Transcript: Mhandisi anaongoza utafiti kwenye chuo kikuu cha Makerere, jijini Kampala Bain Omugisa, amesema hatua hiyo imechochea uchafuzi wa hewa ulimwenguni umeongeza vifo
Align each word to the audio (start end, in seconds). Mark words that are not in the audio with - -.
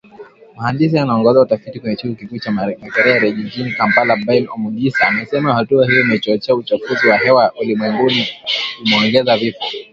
Mhandisi 0.55 0.99
anaongoza 0.99 1.41
utafiti 1.41 1.79
kwenye 1.79 1.95
chuo 1.95 2.15
kikuu 2.15 2.39
cha 2.39 2.51
Makerere, 2.51 3.31
jijini 3.31 3.71
Kampala 3.71 4.15
Bain 4.15 4.47
Omugisa, 4.51 5.07
amesema 5.07 5.53
hatua 5.53 5.85
hiyo 5.85 6.01
imechochea 6.01 6.55
uchafuzi 6.55 7.07
wa 7.07 7.17
hewa 7.17 7.53
ulimwenguni 7.61 8.27
umeongeza 8.85 9.37
vifo 9.37 9.63